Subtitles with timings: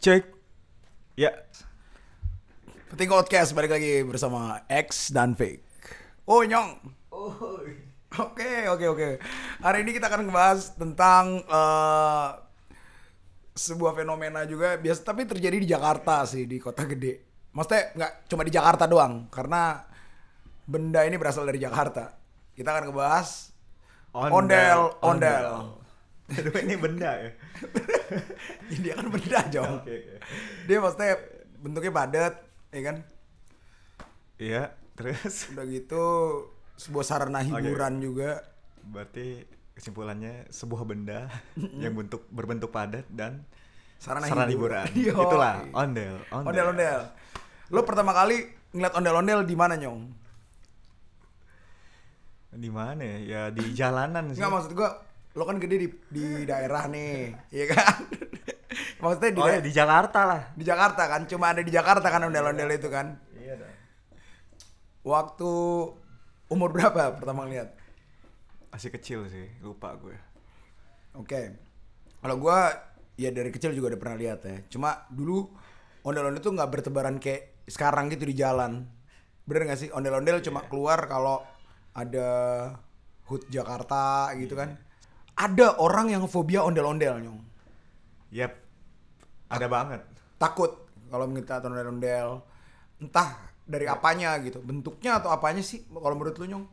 [0.00, 0.24] Cek.
[1.20, 1.28] Ya.
[2.88, 5.60] Penting podcast balik lagi bersama X dan Fake.
[6.24, 6.80] Oh nyong.
[8.16, 9.08] Oke oke oke.
[9.60, 12.28] Hari ini kita akan ngebahas tentang eh,
[13.52, 17.44] sebuah fenomena juga biasa tapi terjadi di Jakarta sih di kota gede.
[17.52, 19.84] Maksudnya nggak cuma di Jakarta doang karena
[20.64, 22.16] benda ini berasal dari Jakarta.
[22.56, 23.52] Kita akan ngebahas
[24.16, 25.79] ondel ondel.
[26.30, 27.30] Aduh ini benda ya.
[28.74, 29.82] Ini kan benda jong.
[29.82, 30.16] Oke, oke.
[30.66, 31.10] Dia maksudnya
[31.58, 32.34] bentuknya padat,
[32.70, 32.96] ya kan?
[34.36, 34.62] Iya,
[34.94, 36.04] terus Udah gitu
[36.74, 38.46] sebuah sarana hiburan juga.
[38.80, 39.44] berarti
[39.76, 41.28] kesimpulannya sebuah benda
[41.76, 43.44] yang bentuk berbentuk padat dan
[44.00, 44.88] Sarana, sarana hiburan.
[44.88, 45.20] hiburan.
[45.28, 47.00] Itulah ondel, Ondel ondel.
[47.68, 48.40] Lo pertama kali
[48.72, 50.00] ngeliat ondel ondel di mana nyong?
[52.50, 53.18] Di mana ya?
[53.20, 54.40] Ya di jalanan sih.
[54.40, 54.90] Enggak maksud gua
[55.30, 57.94] lo kan gede di di daerah nih, iya kan?
[59.00, 60.40] Maksudnya di, Oh ya daerah- di Jakarta lah.
[60.52, 63.14] di Jakarta kan, cuma ada di Jakarta kan ondel-ondel itu kan.
[63.34, 63.74] Iya dong.
[65.00, 65.50] Waktu
[66.48, 67.72] umur berapa pertama ngeliat?
[68.70, 70.14] Masih kecil sih, lupa gue.
[71.16, 71.56] Oke.
[72.20, 72.70] Kalau gua
[73.16, 74.56] ya dari kecil juga udah pernah lihat ya.
[74.68, 75.48] Cuma dulu
[76.02, 78.86] ondel-ondel tuh nggak bertebaran kayak sekarang gitu di jalan.
[79.42, 79.88] Bener gak sih?
[79.90, 81.42] Ondel-ondel cuma keluar kalau
[81.90, 82.28] ada
[83.26, 84.78] HUT Jakarta gitu kan.
[85.40, 87.40] Ada orang yang fobia ondel-ondel nyong.
[88.28, 88.52] Yap.
[89.48, 90.04] Ada banget.
[90.36, 92.44] Takut kalau kita ondel-ondel.
[93.00, 94.60] Entah dari apanya gitu.
[94.60, 96.64] Bentuknya atau apanya sih kalau menurut lu nyong?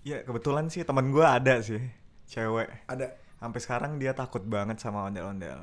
[0.00, 1.80] Ya kebetulan sih teman gue ada sih,
[2.28, 2.88] cewek.
[2.88, 3.20] Ada.
[3.36, 5.60] Sampai sekarang dia takut banget sama ondel-ondel.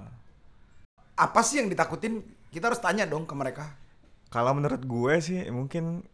[1.18, 2.22] Apa sih yang ditakutin?
[2.54, 3.66] Kita harus tanya dong ke mereka.
[4.30, 6.06] Kalau menurut gue sih mungkin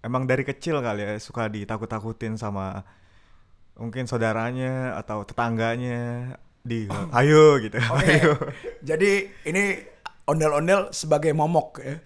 [0.00, 2.82] emang dari kecil kali ya suka ditakut-takutin sama
[3.80, 6.84] mungkin saudaranya atau tetangganya di
[7.16, 7.80] ayo gitu.
[7.96, 8.04] Oke.
[8.04, 8.32] Ayo.
[8.84, 9.80] Jadi ini
[10.28, 11.96] ondel-ondel sebagai momok ya.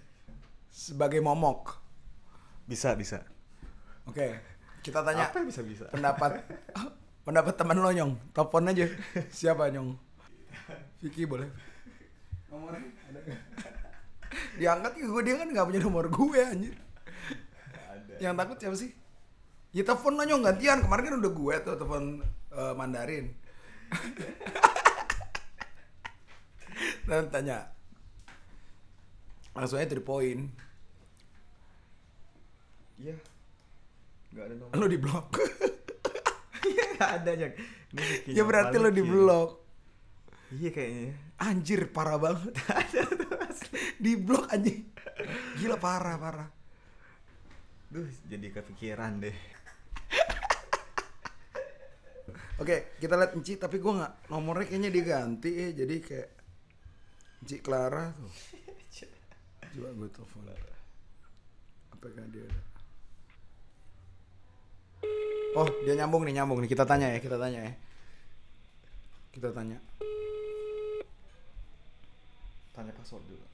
[0.71, 1.83] Sebagai momok.
[2.65, 3.27] Bisa bisa.
[4.07, 4.39] Oke.
[4.87, 5.91] Kita tanya Apa bisa bisa?
[5.91, 6.47] pendapat
[7.27, 8.15] pendapat teman lo nyong.
[8.31, 8.87] Telepon aja.
[9.35, 9.99] Siapa nyong?
[11.03, 11.51] Vicky boleh.
[12.49, 13.21] Nomornya ada?
[14.55, 16.75] Diangkat ke gue dia kan nggak punya nomor gue anjir.
[18.23, 18.91] Yang takut siapa sih?
[19.75, 20.87] Ya telepon nyong gantian.
[20.87, 22.23] Kemarin kan udah gue tuh telepon
[22.55, 23.35] eh, Mandarin.
[27.11, 27.75] Dan tanya.
[29.55, 30.47] Langsung aja to the point.
[33.03, 33.19] Iya.
[34.35, 34.75] Gak ada nomor.
[34.79, 35.29] Lo di blok.
[36.95, 37.59] Gak ada Jack.
[37.95, 39.51] Ini ya berarti lo di blok.
[40.55, 41.19] Iya kayaknya.
[41.43, 42.55] Anjir parah banget.
[44.05, 44.87] di blok anjing.
[45.59, 46.49] Gila parah parah.
[47.91, 49.35] Duh, jadi kepikiran deh.
[52.63, 55.75] Oke, kita lihat Enci tapi gua nggak nomornya kayaknya diganti ya.
[55.85, 56.31] Jadi kayak
[57.45, 58.31] Enci Clara tuh.
[59.75, 60.47] Coba gue telepon.
[61.91, 62.61] Apakah dia ada?
[65.59, 66.71] Oh, dia nyambung nih, nyambung nih.
[66.71, 67.73] Kita tanya ya, kita tanya ya.
[69.35, 69.79] Kita tanya.
[72.71, 73.47] Tanya password dulu.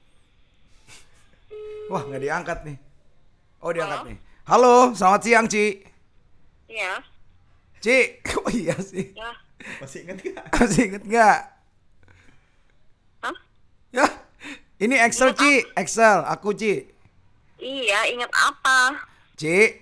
[1.89, 2.77] Wah, nggak diangkat nih.
[3.61, 4.17] Oh, diangkat nih.
[4.49, 5.85] Halo, selamat siang, Ci.
[6.65, 6.97] Iya,
[7.77, 9.13] Ci, oh iya sih.
[9.13, 9.29] ya.
[9.77, 10.45] Masih inget gak?
[10.57, 11.39] Masih inget nggak?
[13.21, 13.37] Hah?
[13.93, 14.05] Ya,
[14.81, 16.89] ini Excel Ci, Excel, aku Ci.
[17.61, 19.05] Iya, ingat apa?
[19.37, 19.77] Ci,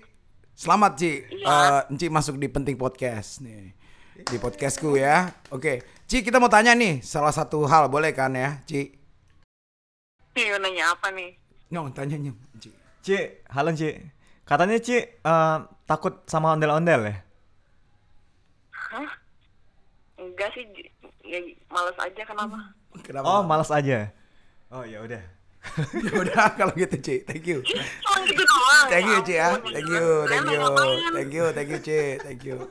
[0.52, 1.12] selamat Ci.
[1.40, 1.88] Iya.
[1.88, 3.72] Eh, Ci masuk di penting podcast nih.
[4.28, 5.32] Di podcastku ya.
[5.48, 8.92] Oke, Ci kita mau tanya nih salah satu hal boleh kan ya, Ci?
[10.36, 11.32] Nih, nanya apa nih?
[11.72, 12.68] Nyong tanya nyong, Ci.
[13.00, 13.16] Ci,
[13.48, 13.96] halo Ci.
[14.44, 15.56] Katanya Ci eh,
[15.88, 17.16] takut sama ondel-ondel ya?
[18.76, 19.10] Hah?
[20.20, 20.68] Enggak sih,
[21.24, 21.40] ya
[21.72, 22.58] males aja kenapa?
[23.00, 23.24] Kenapa?
[23.24, 24.12] Oh, malas aja.
[24.68, 25.22] Oh, ya udah.
[26.08, 27.64] ya udah kalau gitu Ci, thank you.
[27.64, 28.86] Gitu doang.
[28.92, 29.56] Thank you Ci ya.
[29.56, 30.62] Thank you, thank you.
[31.16, 32.56] Thank you, thank you Ci, thank you.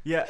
[0.00, 0.24] Ya,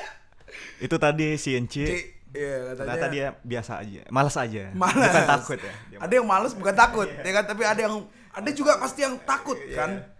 [0.82, 1.86] itu tadi si Enci.
[2.30, 3.10] Iya Ternyata katanya.
[3.10, 4.62] dia biasa aja, malas aja.
[4.70, 5.10] Malas.
[5.10, 5.74] Bukan takut ya.
[5.90, 7.44] Dia Ada yang males bukan takut, ya kan?
[7.50, 7.94] Tapi ada yang
[8.30, 9.90] ada juga pasti yang takut kan.
[9.98, 10.14] Iya.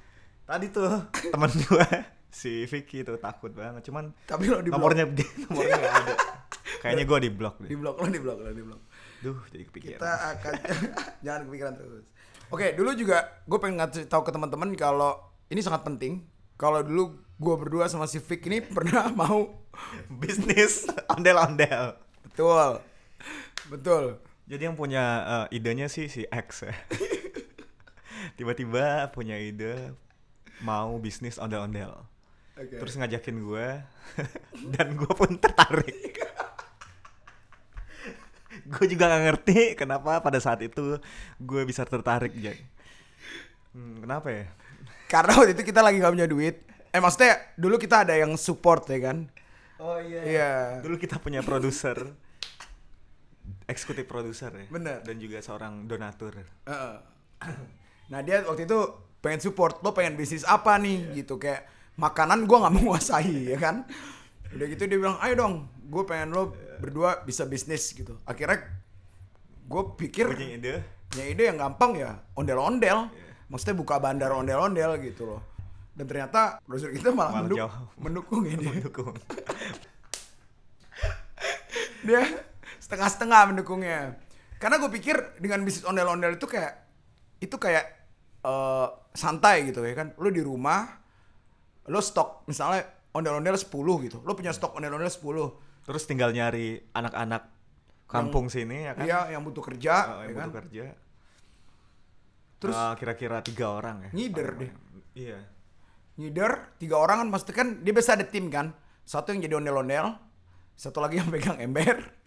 [0.51, 0.91] Tadi tuh
[1.31, 1.87] temen gue
[2.31, 3.87] si Vicky tuh takut banget.
[3.87, 5.07] Cuman Tapi lo di nomornya
[5.47, 6.15] nomornya gak ada.
[6.83, 7.79] Kayaknya gue di blok di deh.
[7.79, 8.81] blok lo di blok lo di blok.
[9.21, 9.99] Duh, jadi kepikiran.
[10.01, 10.53] Kita akan
[11.27, 12.07] jangan kepikiran terus.
[12.51, 15.15] Oke, dulu juga gue pengen ngasih tahu ke teman-teman kalau
[15.47, 16.27] ini sangat penting.
[16.59, 19.49] Kalau dulu gue berdua sama si Vic ini pernah mau
[20.13, 21.97] Bisnis ondel-ondel.
[22.29, 22.85] betul,
[23.73, 24.05] betul.
[24.45, 25.05] Jadi yang punya
[25.49, 26.75] eh, idenya sih si X ya.
[28.37, 29.97] Tiba-tiba punya ide
[30.61, 31.97] mau bisnis ondel-ondel.
[32.61, 32.77] Oke.
[32.77, 33.67] Terus ngajakin gue
[34.77, 36.21] dan gue pun tertarik.
[38.71, 41.01] gue juga nggak ngerti kenapa pada saat itu
[41.41, 42.61] gue bisa tertarik Jack.
[43.73, 44.45] Hmm, kenapa ya?
[45.07, 46.63] Karena waktu itu kita lagi gak punya duit.
[46.91, 49.31] Eh maksudnya dulu kita ada yang support ya kan.
[49.79, 50.21] Oh iya.
[50.27, 50.53] Iya.
[50.83, 51.97] Dulu kita punya produser,
[53.71, 54.67] eksekutif produser ya.
[54.69, 55.01] Bener.
[55.07, 56.35] Dan juga seorang donatur.
[56.67, 56.97] Heeh.
[58.11, 58.75] Nah dia waktu itu
[59.23, 61.63] pengen support lo pengen bisnis apa nih gitu kayak
[61.95, 63.87] makanan gua nggak menguasai ya kan
[64.51, 65.55] udah gitu dia bilang ayo dong
[65.87, 66.51] gue pengen lo
[66.83, 68.67] berdua bisa bisnis gitu akhirnya
[69.71, 70.75] gue pikir Punya ide.
[71.15, 73.07] ya ide yang gampang ya ondel-ondel
[73.47, 75.41] maksudnya buka bandar ondel-ondel gitu loh
[75.91, 77.87] dan ternyata produser kita malah, Malah menduk- jauh.
[77.97, 79.15] mendukung ya dia Mendukung.
[82.01, 82.21] dia
[82.79, 84.17] setengah-setengah mendukungnya
[84.57, 86.73] karena gue pikir dengan bisnis ondel-ondel itu kayak
[87.39, 87.85] itu kayak
[88.41, 90.87] eh, santai gitu ya kan lo di rumah
[91.87, 93.69] lo stok misalnya ondel-ondel 10
[94.05, 95.27] gitu lo punya stok ondel-ondel 10
[95.81, 97.43] Terus tinggal nyari anak-anak
[98.05, 99.03] kampung sini ya kan?
[99.03, 100.47] iya yang butuh kerja Oh, yang ya kan?
[100.47, 100.85] butuh kerja.
[102.61, 104.11] Terus- Eh, kira-kira tiga orang ya?
[104.13, 104.71] Ngider deh.
[105.17, 105.41] Iya.
[106.21, 108.77] Ngider tiga orang kan pasti kan dia biasa ada tim kan
[109.09, 110.21] satu yang jadi ondel-ondel
[110.77, 112.21] satu lagi yang pegang ember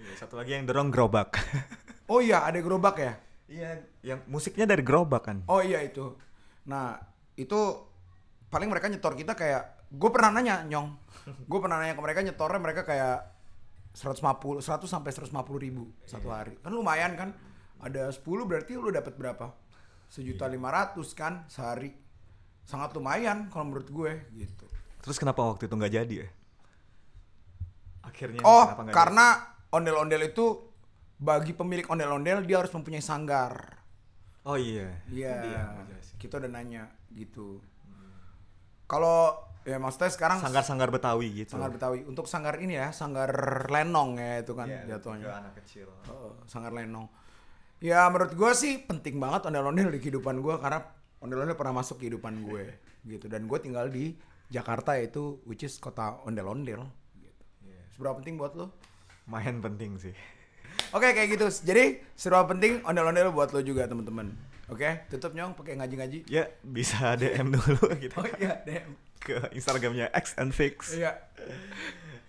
[0.00, 1.36] Iya, satu lagi yang dorong gerobak.
[2.12, 3.12] oh iya ada gerobak ya
[3.50, 5.42] Iya, yang musiknya dari gerobak kan?
[5.50, 6.14] Oh iya itu.
[6.70, 6.94] Nah
[7.34, 7.58] itu
[8.46, 10.88] paling mereka nyetor kita kayak gue pernah nanya nyong,
[11.50, 13.26] gue pernah nanya ke mereka nyetornya mereka kayak
[13.90, 15.34] 150, 100 sampai 150
[15.66, 16.54] ribu satu hari.
[16.62, 17.34] Kan lumayan kan?
[17.82, 19.50] Ada 10 berarti lu dapat berapa?
[20.06, 21.90] Sejuta lima ratus kan sehari.
[22.70, 24.66] Sangat lumayan kalau menurut gue gitu.
[25.02, 26.28] Terus kenapa waktu itu nggak jadi ya?
[28.06, 30.70] Akhirnya Oh karena ondel-ondel itu
[31.18, 33.82] bagi pemilik ondel-ondel dia harus mempunyai sanggar.
[34.46, 35.02] Oh iya.
[35.10, 36.16] Iya, ngejelasin.
[36.16, 37.60] kita udah nanya gitu.
[38.86, 41.58] Kalau ya maksudnya sekarang Sanggar-sanggar Betawi gitu.
[41.58, 42.06] sanggar Betawi.
[42.08, 43.30] Untuk sanggar ini ya, sanggar
[43.68, 45.26] lenong ya itu kan Iya, jatuhnya.
[45.28, 45.90] anak kecil.
[46.06, 47.10] Heeh, sanggar lenong.
[47.80, 50.80] Ya menurut gua sih penting banget ondel-ondel di kehidupan gua karena
[51.20, 52.64] ondel-ondel pernah masuk kehidupan gue
[53.04, 54.16] gitu dan gue tinggal di
[54.48, 56.84] Jakarta yaitu which is kota ondel-ondel
[57.16, 57.42] gitu.
[57.62, 57.80] Iya.
[57.92, 58.72] Seberapa penting buat lo?
[59.24, 60.16] Main penting sih.
[60.90, 61.46] Oke kayak gitu.
[61.62, 64.32] Jadi seberapa penting ondel-ondel buat lo juga teman-teman.
[64.66, 66.30] Oke, tutup nyong pakai ngaji-ngaji.
[66.30, 68.94] Ya bisa DM dulu gitu Oh iya, DM.
[69.18, 70.94] ke Instagramnya X and Fix.
[70.94, 71.18] Iya.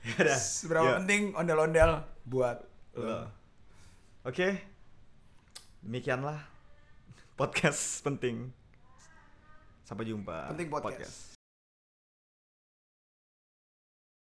[0.02, 0.38] Ya udah.
[0.38, 0.96] Seberapa Ya.
[0.98, 2.66] penting ondel-ondel buat
[2.98, 3.06] lo.
[3.06, 3.20] Lo.
[4.26, 4.58] Oke.
[5.82, 6.42] Demikianlah
[7.34, 8.50] podcast penting.
[9.92, 10.48] Sampai jumpa.
[10.56, 11.31] Penting podcast.